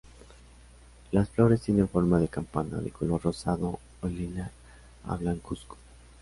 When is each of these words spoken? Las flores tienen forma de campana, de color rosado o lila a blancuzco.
Las 1.11 1.29
flores 1.29 1.61
tienen 1.61 1.87
forma 1.87 2.19
de 2.19 2.27
campana, 2.27 2.77
de 2.77 2.89
color 2.89 3.21
rosado 3.21 3.79
o 4.01 4.07
lila 4.07 4.49
a 5.05 5.15
blancuzco. 5.15 5.77